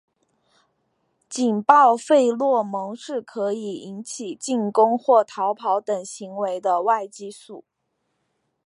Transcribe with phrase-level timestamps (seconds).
[1.29, 7.63] 警报费洛蒙是可以引发进攻或逃跑等行为的外激素。